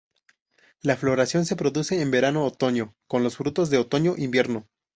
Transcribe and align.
La 0.81 0.97
floración 0.97 1.45
se 1.45 1.55
produce 1.55 2.01
en 2.01 2.09
verano-otoño; 2.09 2.95
con 3.07 3.21
los 3.21 3.37
frutos 3.37 3.69
de 3.69 3.77
otoño-invierno. 3.77 4.67